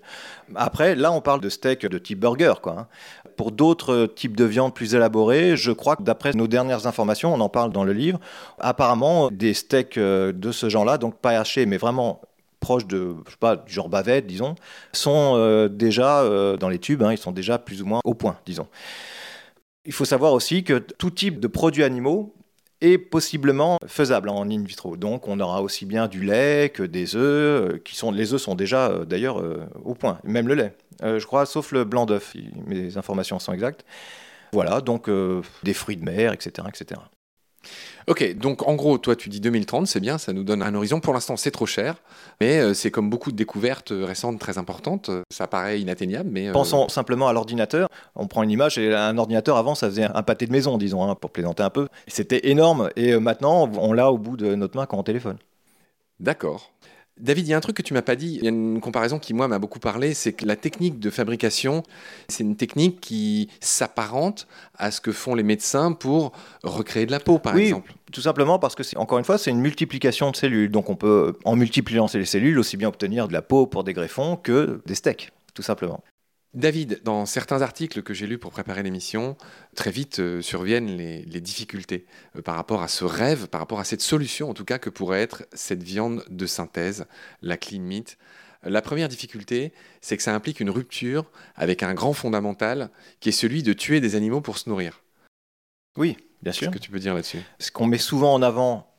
Après, 0.54 0.94
là, 0.94 1.12
on 1.12 1.20
parle 1.20 1.40
de 1.40 1.48
steaks 1.48 1.86
de 1.86 1.98
type 1.98 2.20
burger. 2.20 2.54
Quoi. 2.62 2.76
Hein. 2.78 2.86
Pour 3.36 3.52
d'autres 3.52 4.06
types 4.06 4.36
de 4.36 4.44
viande 4.44 4.74
plus 4.74 4.94
élaborés, 4.94 5.56
je 5.56 5.72
crois 5.72 5.96
que 5.96 6.02
d'après 6.02 6.32
nos 6.32 6.46
dernières 6.46 6.86
informations, 6.86 7.34
on 7.34 7.40
en 7.40 7.48
parle 7.48 7.72
dans 7.72 7.84
le 7.84 7.92
livre, 7.92 8.20
apparemment, 8.58 9.30
des 9.30 9.54
steaks 9.54 9.98
euh, 9.98 10.32
de 10.32 10.52
ce 10.52 10.68
genre-là, 10.68 10.98
donc 10.98 11.16
pas 11.16 11.38
hachés, 11.38 11.66
mais 11.66 11.76
vraiment 11.76 12.20
proches 12.64 12.86
de, 12.86 13.14
je 13.26 13.30
sais 13.32 13.36
pas, 13.38 13.56
du 13.56 13.72
genre 13.72 13.88
bavette, 13.88 14.26
disons, 14.26 14.54
sont 14.92 15.34
euh, 15.36 15.68
déjà 15.68 16.22
euh, 16.22 16.56
dans 16.56 16.68
les 16.68 16.78
tubes, 16.78 17.02
hein, 17.02 17.12
ils 17.12 17.18
sont 17.18 17.32
déjà 17.32 17.58
plus 17.58 17.82
ou 17.82 17.86
moins 17.86 18.00
au 18.04 18.14
point, 18.14 18.38
disons. 18.46 18.66
Il 19.84 19.92
faut 19.92 20.06
savoir 20.06 20.32
aussi 20.32 20.64
que 20.64 20.78
tout 20.78 21.10
type 21.10 21.40
de 21.40 21.46
produits 21.46 21.84
animaux 21.84 22.34
est 22.84 22.98
possiblement 22.98 23.78
faisable 23.86 24.28
en 24.28 24.48
in 24.48 24.62
vitro. 24.62 24.96
Donc 24.96 25.28
on 25.28 25.40
aura 25.40 25.62
aussi 25.62 25.86
bien 25.86 26.08
du 26.08 26.22
lait 26.22 26.70
que 26.72 26.82
des 26.82 27.16
œufs, 27.16 27.72
euh, 27.72 27.78
qui 27.84 27.96
sont, 27.96 28.10
les 28.10 28.34
œufs 28.34 28.40
sont 28.40 28.54
déjà 28.54 29.04
d'ailleurs 29.04 29.42
au 29.84 29.94
point, 29.94 30.18
même 30.24 30.48
le 30.48 30.54
lait, 30.54 30.74
je 31.02 31.24
crois, 31.24 31.46
sauf 31.46 31.72
le 31.72 31.84
blanc 31.84 32.06
d'œuf, 32.06 32.34
mes 32.66 32.96
informations 32.96 33.38
sont 33.38 33.52
exactes. 33.52 33.84
Voilà, 34.52 34.80
donc 34.80 35.10
des 35.62 35.74
fruits 35.74 35.96
de 35.96 36.04
mer, 36.04 36.32
etc. 36.32 36.68
etc. 36.68 37.00
Ok, 38.06 38.36
donc 38.36 38.66
en 38.68 38.74
gros, 38.74 38.98
toi 38.98 39.16
tu 39.16 39.28
dis 39.28 39.40
2030, 39.40 39.86
c'est 39.86 40.00
bien, 40.00 40.18
ça 40.18 40.32
nous 40.32 40.44
donne 40.44 40.62
un 40.62 40.74
horizon. 40.74 41.00
Pour 41.00 41.14
l'instant, 41.14 41.36
c'est 41.36 41.50
trop 41.50 41.66
cher, 41.66 41.96
mais 42.40 42.58
euh, 42.58 42.74
c'est 42.74 42.90
comme 42.90 43.08
beaucoup 43.08 43.32
de 43.32 43.36
découvertes 43.36 43.92
euh, 43.92 44.04
récentes 44.04 44.38
très 44.38 44.58
importantes, 44.58 45.08
euh, 45.08 45.22
ça 45.30 45.46
paraît 45.46 45.80
inatteignable. 45.80 46.28
Mais 46.30 46.52
Pensons 46.52 46.88
simplement 46.88 47.28
à 47.28 47.32
l'ordinateur. 47.32 47.88
On 48.14 48.26
prend 48.26 48.42
une 48.42 48.50
image 48.50 48.76
et 48.76 48.94
un 48.94 49.16
ordinateur 49.16 49.56
avant, 49.56 49.74
ça 49.74 49.88
faisait 49.88 50.04
un 50.04 50.22
pâté 50.22 50.46
de 50.46 50.52
maison, 50.52 50.76
disons, 50.76 51.08
hein, 51.08 51.14
pour 51.14 51.30
plaisanter 51.30 51.62
un 51.62 51.70
peu. 51.70 51.88
C'était 52.06 52.48
énorme 52.48 52.90
et 52.96 53.16
maintenant, 53.18 53.70
on 53.78 53.92
l'a 53.92 54.10
au 54.12 54.18
bout 54.18 54.36
de 54.36 54.54
notre 54.54 54.76
main 54.76 54.86
quand 54.86 54.98
on 54.98 55.02
téléphone. 55.02 55.38
D'accord. 56.20 56.70
David, 57.20 57.46
il 57.46 57.50
y 57.50 57.54
a 57.54 57.56
un 57.56 57.60
truc 57.60 57.76
que 57.76 57.82
tu 57.82 57.94
m'as 57.94 58.02
pas 58.02 58.16
dit, 58.16 58.38
il 58.38 58.44
y 58.44 58.46
a 58.46 58.50
une 58.50 58.80
comparaison 58.80 59.20
qui, 59.20 59.34
moi, 59.34 59.46
m'a 59.46 59.60
beaucoup 59.60 59.78
parlé, 59.78 60.14
c'est 60.14 60.32
que 60.32 60.44
la 60.44 60.56
technique 60.56 60.98
de 60.98 61.10
fabrication, 61.10 61.84
c'est 62.28 62.42
une 62.42 62.56
technique 62.56 63.00
qui 63.00 63.48
s'apparente 63.60 64.48
à 64.76 64.90
ce 64.90 65.00
que 65.00 65.12
font 65.12 65.36
les 65.36 65.44
médecins 65.44 65.92
pour 65.92 66.32
recréer 66.64 67.06
de 67.06 67.12
la 67.12 67.20
peau, 67.20 67.38
par 67.38 67.54
oui, 67.54 67.62
exemple. 67.62 67.94
Tout 68.12 68.20
simplement 68.20 68.58
parce 68.58 68.74
que, 68.74 68.82
encore 68.98 69.18
une 69.18 69.24
fois, 69.24 69.38
c'est 69.38 69.50
une 69.50 69.60
multiplication 69.60 70.30
de 70.32 70.36
cellules. 70.36 70.70
Donc 70.70 70.90
on 70.90 70.96
peut, 70.96 71.38
en 71.44 71.54
multipliant 71.54 72.06
les 72.12 72.24
cellules, 72.24 72.58
aussi 72.58 72.76
bien 72.76 72.88
obtenir 72.88 73.28
de 73.28 73.32
la 73.32 73.42
peau 73.42 73.66
pour 73.66 73.84
des 73.84 73.92
greffons 73.92 74.36
que 74.36 74.80
des 74.86 74.94
steaks, 74.96 75.30
tout 75.54 75.62
simplement. 75.62 76.02
David, 76.54 77.00
dans 77.02 77.26
certains 77.26 77.62
articles 77.62 78.02
que 78.02 78.14
j'ai 78.14 78.28
lus 78.28 78.38
pour 78.38 78.52
préparer 78.52 78.84
l'émission, 78.84 79.36
très 79.74 79.90
vite 79.90 80.20
euh, 80.20 80.40
surviennent 80.40 80.96
les, 80.96 81.40
difficultés 81.40 82.06
euh, 82.36 82.42
par 82.42 82.54
rapport 82.54 82.82
à 82.82 82.88
ce 82.88 83.04
rêve, 83.04 83.48
par 83.48 83.60
rapport 83.60 83.80
à 83.80 83.84
cette 83.84 84.00
solution 84.00 84.50
en 84.50 84.54
tout 84.54 84.64
cas 84.64 84.78
que 84.78 84.88
pourrait 84.88 85.20
être 85.20 85.44
cette 85.52 85.82
viande 85.82 86.24
de 86.30 86.46
synthèse, 86.46 87.06
la 87.42 87.56
clean 87.56 87.80
meat. 87.80 88.18
La 88.62 88.80
première 88.80 89.08
difficulté, 89.08 89.72
c'est 90.00 90.16
que 90.16 90.22
ça 90.22 90.34
implique 90.34 90.60
une 90.60 90.70
rupture 90.70 91.30
avec 91.56 91.82
un 91.82 91.92
grand 91.92 92.14
fondamental 92.14 92.90
qui 93.20 93.28
est 93.28 93.32
celui 93.32 93.62
de 93.62 93.72
tuer 93.72 94.00
des 94.00 94.14
animaux 94.14 94.40
pour 94.40 94.56
se 94.56 94.70
nourrir. 94.70 95.02
Oui, 95.96 96.16
bien 96.40 96.52
sûr. 96.52 96.68
Qu'est-ce 96.68 96.78
que 96.78 96.82
tu 96.82 96.90
peux 96.90 97.00
dire 97.00 97.14
là-dessus? 97.14 97.40
Ce 97.58 97.70
qu'on 97.70 97.86
met 97.86 97.98
souvent 97.98 98.32
en 98.32 98.42
avant 98.42 98.93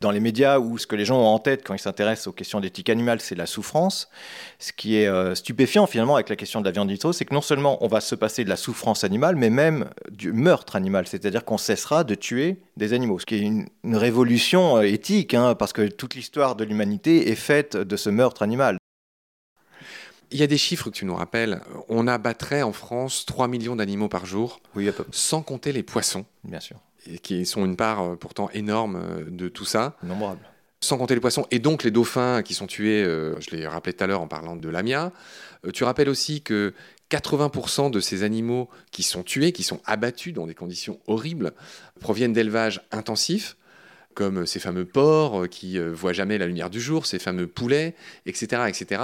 dans 0.00 0.10
les 0.10 0.20
médias 0.20 0.58
où 0.58 0.78
ce 0.78 0.86
que 0.86 0.96
les 0.96 1.04
gens 1.04 1.18
ont 1.18 1.26
en 1.26 1.38
tête 1.38 1.62
quand 1.64 1.74
ils 1.74 1.80
s'intéressent 1.80 2.28
aux 2.28 2.32
questions 2.32 2.60
d'éthique 2.60 2.90
animale, 2.90 3.20
c'est 3.20 3.34
la 3.34 3.46
souffrance. 3.46 4.08
Ce 4.58 4.72
qui 4.72 4.96
est 4.96 5.06
euh, 5.06 5.34
stupéfiant 5.34 5.86
finalement 5.86 6.14
avec 6.14 6.28
la 6.28 6.36
question 6.36 6.60
de 6.60 6.66
la 6.66 6.72
viande 6.72 6.90
vitro, 6.90 7.12
c'est 7.12 7.24
que 7.24 7.34
non 7.34 7.40
seulement 7.40 7.82
on 7.84 7.88
va 7.88 8.00
se 8.00 8.14
passer 8.14 8.44
de 8.44 8.48
la 8.48 8.56
souffrance 8.56 9.04
animale, 9.04 9.36
mais 9.36 9.50
même 9.50 9.90
du 10.10 10.32
meurtre 10.32 10.76
animal, 10.76 11.06
c'est-à-dire 11.06 11.44
qu'on 11.44 11.58
cessera 11.58 12.04
de 12.04 12.14
tuer 12.14 12.58
des 12.76 12.92
animaux, 12.92 13.18
ce 13.18 13.26
qui 13.26 13.36
est 13.36 13.40
une, 13.40 13.66
révolution 13.84 14.78
euh, 14.78 14.82
éthique, 14.82 15.34
hein, 15.34 15.54
parce 15.54 15.72
que 15.72 15.86
toute 15.88 16.14
l'histoire 16.14 16.56
de 16.56 16.64
l'humanité 16.64 17.30
est 17.30 17.34
faite 17.34 17.76
de 17.76 17.96
ce 17.96 18.10
meurtre 18.10 18.42
animal. 18.42 18.76
Il 20.30 20.40
y 20.40 20.42
a 20.42 20.46
des 20.46 20.58
chiffres 20.58 20.90
que 20.90 20.96
tu 20.96 21.04
nous 21.04 21.14
rappelles. 21.14 21.60
On 21.88 22.08
abattrait 22.08 22.62
en 22.62 22.72
France 22.72 23.24
3 23.26 23.46
millions 23.46 23.76
d'animaux 23.76 24.08
par 24.08 24.26
jour, 24.26 24.60
oui, 24.74 24.90
sans 25.12 25.42
compter 25.42 25.72
les 25.72 25.82
poissons. 25.82 26.24
Bien 26.42 26.60
sûr 26.60 26.78
qui 27.22 27.46
sont 27.46 27.64
une 27.64 27.76
part 27.76 28.02
euh, 28.02 28.16
pourtant 28.16 28.50
énorme 28.50 28.96
euh, 28.96 29.24
de 29.28 29.48
tout 29.48 29.64
ça. 29.64 29.96
Innombrable. 30.02 30.40
Sans 30.80 30.98
compter 30.98 31.14
les 31.14 31.20
poissons 31.20 31.46
et 31.50 31.58
donc 31.58 31.82
les 31.82 31.90
dauphins 31.90 32.42
qui 32.42 32.52
sont 32.52 32.66
tués, 32.66 33.02
euh, 33.02 33.40
je 33.40 33.56
l'ai 33.56 33.66
rappelé 33.66 33.94
tout 33.94 34.04
à 34.04 34.06
l'heure 34.06 34.20
en 34.20 34.28
parlant 34.28 34.54
de 34.54 34.68
l'AMIA. 34.68 35.12
tu 35.72 35.82
rappelles 35.84 36.10
aussi 36.10 36.42
que 36.42 36.74
80% 37.10 37.90
de 37.90 38.00
ces 38.00 38.22
animaux 38.22 38.68
qui 38.90 39.02
sont 39.02 39.22
tués, 39.22 39.52
qui 39.52 39.62
sont 39.62 39.80
abattus 39.86 40.34
dans 40.34 40.46
des 40.46 40.54
conditions 40.54 41.00
horribles, 41.06 41.52
proviennent 42.00 42.34
d'élevages 42.34 42.82
intensifs, 42.90 43.56
comme 44.12 44.44
ces 44.44 44.60
fameux 44.60 44.84
porcs 44.84 45.48
qui 45.48 45.74
ne 45.78 45.88
voient 45.88 46.12
jamais 46.12 46.36
la 46.36 46.46
lumière 46.46 46.68
du 46.68 46.82
jour, 46.82 47.06
ces 47.06 47.18
fameux 47.18 47.46
poulets, 47.46 47.94
etc. 48.26 48.64
etc. 48.68 49.02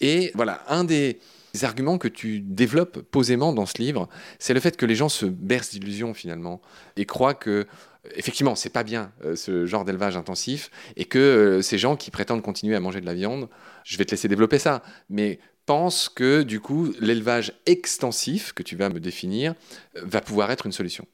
Et 0.00 0.30
voilà, 0.34 0.62
un 0.68 0.84
des, 0.84 1.20
arguments 1.64 1.98
que 1.98 2.08
tu 2.08 2.40
développes 2.40 3.00
posément 3.00 3.52
dans 3.52 3.66
ce 3.66 3.78
livre, 3.78 4.08
c'est 4.38 4.54
le 4.54 4.60
fait 4.60 4.76
que 4.76 4.86
les 4.86 4.94
gens 4.94 5.08
se 5.08 5.26
bercent 5.26 5.70
d'illusions 5.70 6.14
finalement 6.14 6.60
et 6.96 7.04
croient 7.04 7.34
que 7.34 7.66
effectivement, 8.14 8.54
c'est 8.54 8.70
pas 8.70 8.84
bien 8.84 9.12
euh, 9.24 9.36
ce 9.36 9.66
genre 9.66 9.84
d'élevage 9.84 10.16
intensif 10.16 10.70
et 10.96 11.04
que 11.04 11.18
euh, 11.18 11.62
ces 11.62 11.78
gens 11.78 11.96
qui 11.96 12.10
prétendent 12.10 12.42
continuer 12.42 12.76
à 12.76 12.80
manger 12.80 13.00
de 13.00 13.06
la 13.06 13.14
viande, 13.14 13.48
je 13.84 13.96
vais 13.98 14.04
te 14.04 14.12
laisser 14.12 14.28
développer 14.28 14.58
ça, 14.58 14.82
mais 15.08 15.38
pensent 15.66 16.08
que 16.08 16.42
du 16.42 16.60
coup, 16.60 16.92
l'élevage 17.00 17.52
extensif 17.66 18.52
que 18.52 18.62
tu 18.62 18.76
vas 18.76 18.88
me 18.88 19.00
définir 19.00 19.54
euh, 19.96 20.00
va 20.04 20.20
pouvoir 20.20 20.50
être 20.50 20.66
une 20.66 20.72
solution. 20.72 21.06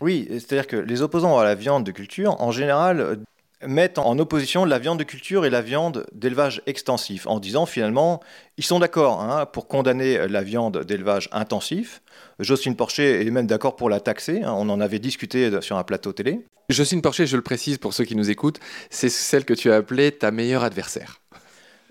Oui, 0.00 0.26
c'est-à-dire 0.30 0.68
que 0.68 0.76
les 0.76 1.02
opposants 1.02 1.38
à 1.38 1.44
la 1.44 1.54
viande 1.54 1.84
de 1.84 1.90
culture, 1.90 2.40
en 2.40 2.52
général, 2.52 3.18
mettent 3.66 3.98
en 3.98 4.18
opposition 4.18 4.64
la 4.64 4.78
viande 4.78 4.98
de 4.98 5.04
culture 5.04 5.44
et 5.44 5.50
la 5.50 5.62
viande 5.62 6.06
d'élevage 6.12 6.62
extensif, 6.66 7.26
en 7.26 7.40
disant 7.40 7.66
finalement, 7.66 8.20
ils 8.56 8.64
sont 8.64 8.78
d'accord 8.78 9.20
hein, 9.20 9.46
pour 9.46 9.68
condamner 9.68 10.28
la 10.28 10.42
viande 10.42 10.84
d'élevage 10.84 11.28
intensif. 11.32 12.02
Jocelyne 12.38 12.76
Porcher 12.76 13.26
est 13.26 13.30
même 13.30 13.46
d'accord 13.46 13.76
pour 13.76 13.90
la 13.90 14.00
taxer, 14.00 14.42
hein, 14.42 14.54
on 14.56 14.68
en 14.68 14.80
avait 14.80 14.98
discuté 14.98 15.50
sur 15.60 15.76
un 15.76 15.84
plateau 15.84 16.12
télé. 16.12 16.40
Jocelyne 16.70 17.02
Porcher, 17.02 17.26
je 17.26 17.36
le 17.36 17.42
précise 17.42 17.78
pour 17.78 17.94
ceux 17.94 18.04
qui 18.04 18.14
nous 18.14 18.30
écoutent, 18.30 18.60
c'est 18.90 19.08
celle 19.08 19.44
que 19.44 19.54
tu 19.54 19.72
as 19.72 19.76
appelée 19.76 20.12
ta 20.12 20.30
meilleure 20.30 20.64
adversaire. 20.64 21.20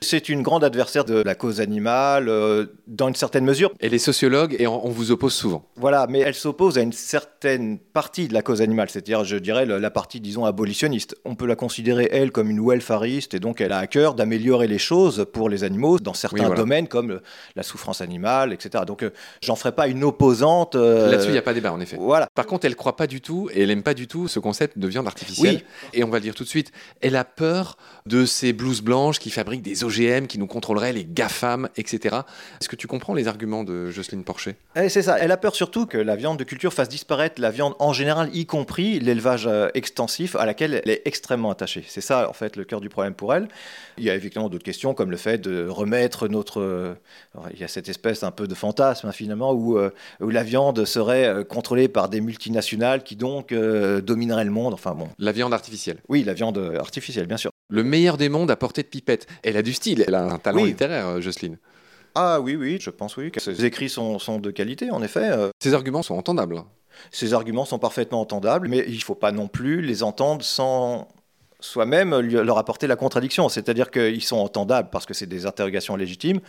C'est 0.01 0.30
une 0.30 0.44
grande 0.44 0.63
adversaire 0.63 1.06
de 1.06 1.22
la 1.22 1.34
cause 1.34 1.60
animale, 1.60 2.30
euh, 2.30 2.68
dans 2.86 3.08
une 3.08 3.16
certaine 3.16 3.46
mesure. 3.46 3.72
Elle 3.80 3.94
est 3.94 4.00
sociologue 4.00 4.56
et 4.60 4.68
on, 4.68 4.89
vous 4.89 5.12
oppose 5.12 5.34
souvent. 5.34 5.66
Voilà, 5.75 6.06
mais 6.08 6.20
elle 6.20 6.36
s'oppose 6.36 6.77
à 6.77 6.82
une 6.82 6.94
certaine 6.94 7.80
partie 7.80 8.27
de 8.27 8.34
la 8.34 8.42
cause 8.44 8.62
animale, 8.62 8.89
c'est-à-dire, 8.89 9.24
je 9.24 9.38
dirais, 9.38 9.66
la 9.66 9.92
partie, 9.92 10.20
disons, 10.20 10.46
abolitionniste. 10.46 11.16
On 11.25 11.36
peut 11.36 11.48
la 11.48 11.56
considérer, 11.56 12.10
elle, 12.12 12.32
comme 12.32 12.50
une 12.50 12.66
welfariste, 12.66 13.34
et 13.34 13.39
donc 13.39 13.60
elle 13.60 13.72
a 13.72 13.80
à 13.80 13.88
cœur 13.88 14.13
d'améliorer 14.13 14.68
les 14.68 14.77
choses 14.77 15.25
pour 15.34 15.50
les 15.50 15.63
animaux 15.63 16.00
dans 16.00 16.13
certains 16.13 16.54
domaines, 16.54 16.88
comme 16.88 17.20
la 17.56 17.63
souffrance 17.63 18.01
animale, 18.01 18.54
etc. 18.54 18.84
Donc, 18.86 19.04
euh, 19.04 19.10
j'en 19.42 19.56
ferai 19.56 19.72
pas 19.72 19.88
une 19.88 20.04
opposante. 20.04 20.75
Euh, 20.75 21.10
Là-dessus, 21.10 21.30
il 21.30 21.34
n'y 21.34 21.38
a 21.38 21.44
pas 21.44 21.54
débat, 21.54 21.74
en 21.74 21.80
effet. 21.80 21.98
Voilà. 22.00 22.27
Par 22.36 22.46
contre, 22.46 22.66
elle 22.66 22.75
croit 22.75 22.96
pas 22.96 23.08
du 23.08 23.22
tout, 23.22 23.50
et 23.54 23.63
elle 23.63 23.72
aime 23.72 23.84
pas 23.84 23.96
du 23.96 24.08
tout 24.08 24.27
ce 24.27 24.39
concept 24.39 24.77
de 24.77 24.88
viande 24.88 25.08
artificielle. 25.08 25.56
Oui. 25.56 26.00
Et 26.00 26.04
on 26.04 26.10
va 26.10 26.18
le 26.18 26.24
dire 26.24 26.36
tout 26.36 26.44
de 26.44 26.50
suite, 26.50 26.72
elle 27.01 27.16
a 27.16 27.25
peur 27.25 27.77
de 28.06 28.25
ces 28.25 28.54
blouses 28.54 28.82
blanches 28.82 29.20
qui 29.20 29.32
fabriquent 29.32 29.63
des 29.63 29.84
OGM, 29.88 30.27
qui 30.27 30.38
nous 30.38 30.48
contrôleraient, 30.48 30.94
les 30.94 31.06
GAFAM, 31.06 31.70
etc. 31.77 32.17
Est-ce 32.60 32.70
que 32.70 32.75
tu 32.75 32.88
comprends 32.88 33.13
les 33.13 33.27
arguments 33.27 33.63
de 33.63 33.89
Jocelyne 33.89 34.24
Porcher? 34.24 34.56
Eh, 34.75 34.89
C'est 34.89 35.01
ça. 35.01 35.17
Elle 35.20 35.32
a 35.32 35.38
peur 35.38 35.56
surtout 35.56 35.86
que 35.86 35.98
la 35.98 36.15
viande 36.15 36.38
de 36.38 36.44
culture 36.44 36.74
fasse 36.74 36.89
disparaître 36.89 37.41
la 37.41 37.51
viande 37.51 37.74
en 37.79 37.94
général, 37.94 38.29
y 38.34 38.46
compris 38.46 39.00
l'élevage 39.00 39.48
euh, 39.48 39.70
extensif 39.74 40.36
à 40.36 40.46
laquelle 40.46 40.82
elle 40.84 40.89
est 40.89 41.01
extrêmement 41.06 41.51
attachée. 41.51 41.84
C'est 41.88 42.01
ça, 42.01 42.29
en 42.29 42.34
fait, 42.34 42.56
le 42.56 42.63
cœur 42.63 42.82
du 42.82 42.89
problème 42.89 43.13
pour 43.13 43.34
elle. 43.34 43.48
Il 43.98 44.03
y 44.03 44.10
a 44.10 44.15
effectivement 44.15 44.50
d'autres 44.50 44.63
questions, 44.63 44.94
comme 44.94 45.12
le 45.12 45.17
fait 45.17 45.38
de 45.38 45.67
remettre 45.67 46.27
notre... 46.27 46.62
Euh, 46.62 46.94
il 47.53 47.60
y 47.60 47.63
a 47.63 47.67
cette 47.67 47.89
espèce 47.89 48.24
un 48.24 48.32
peu 48.32 48.48
de 48.48 48.56
fantasme, 48.56 49.08
hein, 49.08 49.12
finalement, 49.12 49.53
où, 49.53 49.77
euh, 49.77 49.91
où, 50.20 50.29
la 50.29 50.44
viande 50.44 50.86
serait 50.86 51.46
contrôlée 51.48 51.88
par 51.88 52.10
des 52.10 52.22
multinationales 52.22 53.03
qui 53.03 53.15
donc 53.15 53.53
domineraient 53.53 54.46
le 54.46 54.51
monde. 54.51 54.74
Enfin 54.74 54.94
bon. 54.94 55.10
La 55.17 55.32
viande 55.32 55.53
artificielle. 55.53 55.98
Oui, 56.10 56.24
la 56.24 56.34
viande 56.34 56.58
artificielle, 56.79 57.25
bien 57.25 57.38
sûr. 57.38 57.51
Le 57.69 57.83
meilleur 57.83 58.17
des 58.17 58.29
mondes 58.29 58.50
à 58.51 58.55
portée 58.55 58.83
de 58.83 58.88
pipette. 58.88 59.27
Elle 59.43 59.57
a 59.57 59.62
du 59.62 59.74
style, 59.74 60.03
elle 60.07 60.15
a 60.15 60.24
un 60.24 60.38
talent 60.38 60.63
littéraire, 60.63 61.21
Jocelyne. 61.21 61.57
Ah 62.15 62.39
oui, 62.39 62.55
oui, 62.55 62.77
je 62.81 62.89
pense 62.89 63.17
oui. 63.17 63.31
Que 63.31 63.39
ses 63.39 63.65
écrits 63.65 63.89
sont, 63.89 64.19
sont 64.19 64.39
de 64.39 64.51
qualité, 64.51 64.89
en 64.89 65.03
effet. 65.03 65.29
Ces 65.62 65.74
arguments 65.74 66.01
sont 66.01 66.15
entendables. 66.15 66.63
Ces 67.12 67.33
arguments 67.33 67.65
sont 67.65 67.79
parfaitement 67.79 68.21
entendables, 68.21 68.67
mais 68.67 68.83
il 68.88 68.95
ne 68.95 69.01
faut 69.01 69.15
pas 69.15 69.31
non 69.31 69.47
plus 69.47 69.81
les 69.81 70.03
entendre 70.03 70.43
sans 70.43 71.07
soi-même 71.59 72.17
leur 72.19 72.57
apporter 72.57 72.88
la 72.88 72.95
contradiction. 72.95 73.50
C'est-à-dire 73.50 73.91
qu'ils 73.91 74.24
sont 74.24 74.38
entendables 74.38 74.89
parce 74.91 75.05
que 75.05 75.13
c'est 75.13 75.25
des 75.27 75.45
interrogations 75.45 75.95
légitimes. 75.95 76.39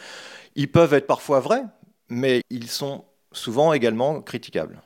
Ils 0.55 0.71
peuvent 0.71 0.95
être 0.95 1.07
parfois 1.07 1.41
vrais, 1.41 1.63
mais 2.09 2.41
ils 2.51 2.69
sont 2.69 3.05
souvent 3.33 3.73
également 3.73 4.21
critiquables. 4.23 4.81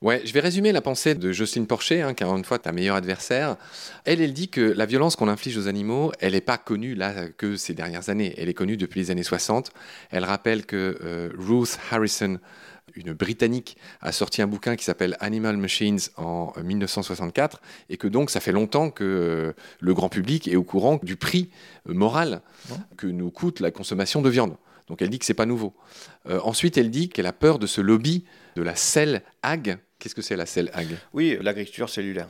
Ouais, 0.00 0.22
je 0.24 0.32
vais 0.32 0.38
résumer 0.38 0.70
la 0.70 0.80
pensée 0.80 1.16
de 1.16 1.32
Jocelyne 1.32 1.66
Porcher, 1.66 2.02
hein, 2.02 2.14
qui 2.14 2.22
est 2.22 2.26
une 2.26 2.44
fois 2.44 2.60
ta 2.60 2.70
meilleure 2.70 2.94
adversaire. 2.94 3.56
Elle, 4.04 4.20
elle 4.20 4.32
dit 4.32 4.48
que 4.48 4.60
la 4.60 4.86
violence 4.86 5.16
qu'on 5.16 5.26
inflige 5.26 5.58
aux 5.58 5.66
animaux, 5.66 6.12
elle 6.20 6.34
n'est 6.34 6.40
pas 6.40 6.56
connue 6.56 6.94
là 6.94 7.28
que 7.30 7.56
ces 7.56 7.74
dernières 7.74 8.08
années. 8.08 8.32
Elle 8.38 8.48
est 8.48 8.54
connue 8.54 8.76
depuis 8.76 9.00
les 9.00 9.10
années 9.10 9.24
60. 9.24 9.72
Elle 10.10 10.24
rappelle 10.24 10.66
que 10.66 10.98
euh, 11.02 11.30
Ruth 11.36 11.80
Harrison, 11.90 12.38
une 12.94 13.12
Britannique, 13.12 13.76
a 14.00 14.12
sorti 14.12 14.40
un 14.40 14.46
bouquin 14.46 14.76
qui 14.76 14.84
s'appelle 14.84 15.16
Animal 15.18 15.56
Machines 15.56 15.98
en 16.16 16.52
1964, 16.62 17.60
et 17.90 17.96
que 17.96 18.06
donc 18.06 18.30
ça 18.30 18.38
fait 18.38 18.52
longtemps 18.52 18.90
que 18.90 19.02
euh, 19.02 19.52
le 19.80 19.94
grand 19.94 20.08
public 20.08 20.46
est 20.46 20.56
au 20.56 20.62
courant 20.62 21.00
du 21.02 21.16
prix 21.16 21.50
euh, 21.88 21.94
moral 21.94 22.42
que 22.96 23.08
nous 23.08 23.32
coûte 23.32 23.58
la 23.58 23.72
consommation 23.72 24.22
de 24.22 24.30
viande. 24.30 24.56
Donc 24.88 25.02
elle 25.02 25.10
dit 25.10 25.18
que 25.18 25.24
c'est 25.24 25.34
pas 25.34 25.46
nouveau. 25.46 25.74
Euh, 26.28 26.40
ensuite, 26.44 26.78
elle 26.78 26.90
dit 26.90 27.08
qu'elle 27.08 27.26
a 27.26 27.32
peur 27.32 27.58
de 27.58 27.66
ce 27.66 27.80
lobby 27.80 28.24
de 28.56 28.62
la 28.62 28.74
selle 28.74 29.22
ag. 29.42 29.78
Qu'est-ce 29.98 30.14
que 30.14 30.22
c'est 30.22 30.36
la 30.36 30.46
selle 30.46 30.70
ag? 30.74 30.88
Oui, 31.12 31.36
l'agriculture 31.40 31.88
cellulaire. 31.88 32.28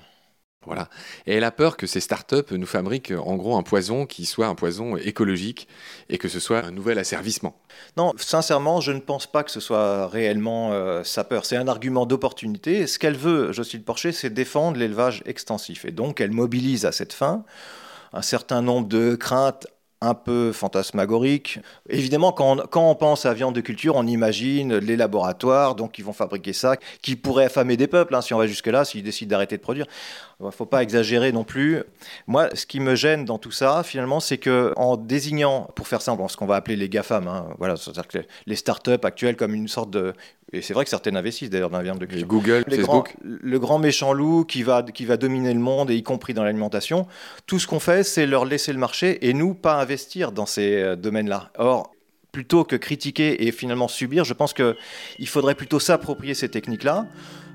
Voilà. 0.66 0.88
Et 1.26 1.34
elle 1.34 1.44
a 1.44 1.50
peur 1.50 1.76
que 1.76 1.86
ces 1.86 2.00
startups 2.00 2.52
nous 2.52 2.66
fabriquent 2.66 3.12
en 3.12 3.36
gros 3.36 3.56
un 3.56 3.62
poison 3.62 4.06
qui 4.06 4.26
soit 4.26 4.48
un 4.48 4.54
poison 4.54 4.96
écologique 4.96 5.68
et 6.08 6.18
que 6.18 6.28
ce 6.28 6.40
soit 6.40 6.64
un 6.64 6.72
nouvel 6.72 6.98
asservissement. 6.98 7.60
Non, 7.96 8.12
sincèrement, 8.16 8.80
je 8.80 8.92
ne 8.92 8.98
pense 8.98 9.26
pas 9.26 9.44
que 9.44 9.50
ce 9.50 9.60
soit 9.60 10.08
réellement 10.08 10.72
euh, 10.72 11.04
sa 11.04 11.24
peur. 11.24 11.46
C'est 11.46 11.56
un 11.56 11.68
argument 11.68 12.06
d'opportunité. 12.06 12.86
Ce 12.86 12.98
qu'elle 12.98 13.16
veut, 13.16 13.52
Jocelyne 13.52 13.84
Porcher, 13.84 14.12
c'est 14.12 14.30
défendre 14.30 14.78
l'élevage 14.78 15.22
extensif. 15.26 15.84
Et 15.84 15.92
donc, 15.92 16.20
elle 16.20 16.32
mobilise 16.32 16.84
à 16.84 16.92
cette 16.92 17.12
fin 17.12 17.44
un 18.12 18.22
certain 18.22 18.60
nombre 18.60 18.88
de 18.88 19.14
craintes 19.14 19.68
un 20.00 20.14
peu 20.14 20.52
fantasmagorique. 20.52 21.58
Évidemment, 21.88 22.32
quand 22.32 22.66
on, 22.74 22.94
pense 22.94 23.26
à 23.26 23.34
viande 23.34 23.54
de 23.54 23.60
culture, 23.60 23.96
on 23.96 24.06
imagine 24.06 24.76
les 24.76 24.96
laboratoires, 24.96 25.74
donc 25.74 25.98
ils 25.98 26.04
vont 26.04 26.12
fabriquer 26.12 26.52
ça, 26.52 26.76
qui 27.02 27.16
pourrait 27.16 27.46
affamer 27.46 27.76
des 27.76 27.86
peuples, 27.86 28.14
hein, 28.14 28.20
si 28.20 28.32
on 28.32 28.38
va 28.38 28.46
jusque-là, 28.46 28.84
s'ils 28.84 29.02
décident 29.02 29.30
d'arrêter 29.30 29.56
de 29.56 29.62
produire. 29.62 29.86
Il 30.40 30.46
ne 30.46 30.50
faut 30.52 30.66
pas 30.66 30.84
exagérer 30.84 31.32
non 31.32 31.42
plus. 31.42 31.82
Moi, 32.28 32.48
ce 32.54 32.64
qui 32.64 32.78
me 32.78 32.94
gêne 32.94 33.24
dans 33.24 33.38
tout 33.38 33.50
ça, 33.50 33.82
finalement, 33.82 34.20
c'est 34.20 34.38
que 34.38 34.72
en 34.76 34.96
désignant, 34.96 35.68
pour 35.74 35.88
faire 35.88 36.00
simple, 36.00 36.22
ce 36.28 36.36
qu'on 36.36 36.46
va 36.46 36.54
appeler 36.54 36.76
les 36.76 36.88
GAFAM, 36.88 37.26
hein, 37.26 37.46
voilà, 37.58 37.76
c'est-à-dire 37.76 38.06
que 38.06 38.18
les 38.46 38.56
startups 38.56 38.90
actuelles 39.02 39.36
comme 39.36 39.54
une 39.54 39.68
sorte 39.68 39.90
de 39.90 40.14
et 40.52 40.62
c'est 40.62 40.72
vrai 40.72 40.84
que 40.84 40.90
certaines 40.90 41.16
investissent 41.16 41.50
d'ailleurs 41.50 41.68
dans 41.68 41.76
la 41.76 41.82
viande 41.82 41.98
de 41.98 42.06
culture. 42.06 42.26
Google, 42.26 42.64
Facebook. 42.66 43.14
le 43.22 43.58
grand 43.58 43.78
méchant 43.78 44.14
loup 44.14 44.44
qui 44.44 44.62
va, 44.62 44.82
qui 44.82 45.04
va 45.04 45.18
dominer 45.18 45.52
le 45.52 45.60
monde, 45.60 45.90
et 45.90 45.94
y 45.94 46.02
compris 46.02 46.32
dans 46.32 46.42
l'alimentation. 46.42 47.06
Tout 47.46 47.58
ce 47.58 47.66
qu'on 47.66 47.80
fait, 47.80 48.02
c'est 48.02 48.24
leur 48.24 48.46
laisser 48.46 48.72
le 48.72 48.78
marché 48.78 49.28
et 49.28 49.34
nous 49.34 49.52
pas 49.52 49.78
investir 49.88 50.32
dans 50.32 50.44
ces 50.44 50.82
euh, 50.82 50.96
domaines-là. 50.96 51.50
Or, 51.56 51.90
plutôt 52.30 52.62
que 52.62 52.76
critiquer 52.76 53.46
et 53.46 53.52
finalement 53.52 53.88
subir, 53.88 54.24
je 54.24 54.34
pense 54.34 54.52
qu'il 54.52 55.28
faudrait 55.28 55.54
plutôt 55.54 55.80
s'approprier 55.80 56.34
ces 56.34 56.50
techniques-là. 56.50 57.06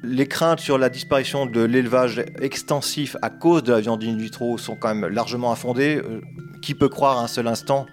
Les 0.01 0.27
craintes 0.27 0.59
sur 0.59 0.79
la 0.79 0.89
disparition 0.89 1.45
de 1.45 1.61
l'élevage 1.61 2.23
extensif 2.41 3.15
à 3.21 3.29
cause 3.29 3.61
de 3.63 3.71
la 3.71 3.81
viande 3.81 4.03
in 4.03 4.17
vitro 4.17 4.57
sont 4.57 4.75
quand 4.75 4.93
même 4.95 5.07
largement 5.13 5.51
infondées. 5.51 5.97
Euh, 5.97 6.21
qui 6.63 6.73
peut 6.73 6.89
croire 6.89 7.19
un 7.19 7.27
seul 7.27 7.47
instant 7.47 7.85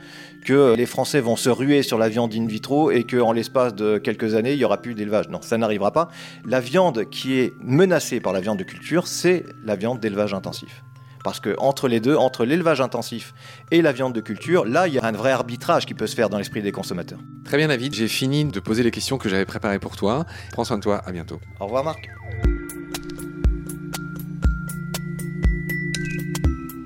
que 0.44 0.74
les 0.74 0.86
Français 0.86 1.20
vont 1.20 1.34
se 1.34 1.50
ruer 1.50 1.82
sur 1.82 1.98
la 1.98 2.08
viande 2.08 2.32
in 2.34 2.46
vitro 2.46 2.92
et 2.92 3.02
qu'en 3.04 3.32
l'espace 3.32 3.74
de 3.74 3.98
quelques 3.98 4.36
années, 4.36 4.52
il 4.52 4.58
n'y 4.58 4.64
aura 4.64 4.80
plus 4.80 4.94
d'élevage? 4.94 5.28
Non, 5.28 5.42
ça 5.42 5.58
n'arrivera 5.58 5.90
pas. 5.90 6.08
La 6.46 6.60
viande 6.60 7.10
qui 7.10 7.38
est 7.40 7.52
menacée 7.60 8.20
par 8.20 8.32
la 8.32 8.40
viande 8.40 8.58
de 8.58 8.64
culture, 8.64 9.08
c'est 9.08 9.44
la 9.64 9.74
viande 9.74 9.98
d'élevage 9.98 10.32
intensif. 10.32 10.84
Parce 11.22 11.40
que 11.40 11.54
entre 11.58 11.88
les 11.88 12.00
deux, 12.00 12.16
entre 12.16 12.44
l'élevage 12.44 12.80
intensif 12.80 13.34
et 13.70 13.82
la 13.82 13.92
viande 13.92 14.14
de 14.14 14.20
culture, 14.20 14.64
là, 14.64 14.88
il 14.88 14.94
y 14.94 14.98
a 14.98 15.04
un 15.04 15.12
vrai 15.12 15.32
arbitrage 15.32 15.86
qui 15.86 15.94
peut 15.94 16.06
se 16.06 16.14
faire 16.14 16.30
dans 16.30 16.38
l'esprit 16.38 16.62
des 16.62 16.72
consommateurs. 16.72 17.18
Très 17.44 17.56
bien, 17.56 17.68
David. 17.68 17.94
J'ai 17.94 18.08
fini 18.08 18.44
de 18.44 18.60
poser 18.60 18.82
les 18.82 18.90
questions 18.90 19.18
que 19.18 19.28
j'avais 19.28 19.44
préparées 19.44 19.78
pour 19.78 19.96
toi. 19.96 20.24
Prends 20.52 20.64
soin 20.64 20.78
de 20.78 20.82
toi. 20.82 21.02
À 21.04 21.12
bientôt. 21.12 21.40
Au 21.58 21.66
revoir, 21.66 21.84
Marc. 21.84 22.08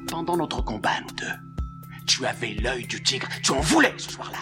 Pendant 0.09 0.37
notre 0.37 0.63
combat, 0.63 1.01
nous 1.03 1.15
deux, 1.17 1.93
tu 2.07 2.25
avais 2.25 2.55
l'œil 2.55 2.87
du 2.87 3.03
tigre. 3.03 3.29
Tu 3.43 3.53
en 3.53 3.61
voulais 3.61 3.95
ce 3.99 4.11
soir-là. 4.13 4.39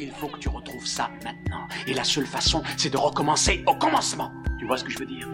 Il 0.00 0.10
faut 0.10 0.28
que 0.28 0.38
tu 0.38 0.48
retrouves 0.48 0.86
ça 0.86 1.10
maintenant. 1.22 1.68
Et 1.86 1.94
la 1.94 2.02
seule 2.02 2.26
façon, 2.26 2.62
c'est 2.76 2.90
de 2.90 2.96
recommencer 2.96 3.62
au 3.66 3.74
commencement. 3.76 4.32
Tu 4.58 4.66
vois 4.66 4.76
ce 4.76 4.84
que 4.84 4.90
je 4.90 4.98
veux 4.98 5.06
dire? 5.06 5.28